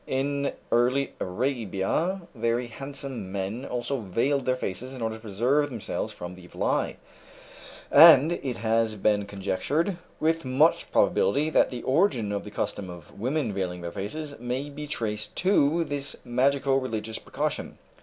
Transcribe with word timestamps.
In 0.07 0.53
early 0.71 1.13
Arabia 1.19 2.21
very 2.33 2.65
handsome 2.65 3.31
men 3.31 3.65
also 3.65 3.99
veiled 3.99 4.45
their 4.47 4.55
faces, 4.55 4.95
in 4.95 5.01
order 5.03 5.17
to 5.17 5.21
preserve 5.21 5.69
themselves 5.69 6.11
from 6.11 6.33
the 6.33 6.41
evil 6.45 6.63
eye, 6.63 6.95
and 7.91 8.31
it 8.31 8.57
has 8.57 8.95
been 8.95 9.27
conjectured 9.27 9.97
with 10.19 10.43
much 10.43 10.91
probability 10.91 11.51
that 11.51 11.69
the 11.69 11.83
origin 11.83 12.31
of 12.31 12.45
the 12.45 12.49
custom 12.49 12.89
of 12.89 13.19
women 13.19 13.53
veiling 13.53 13.81
their 13.81 13.91
faces 13.91 14.33
may 14.39 14.71
be 14.71 14.87
traced 14.87 15.35
to 15.35 15.83
this 15.83 16.15
magico 16.25 16.77
religious 16.77 17.19
precaution. 17.19 17.77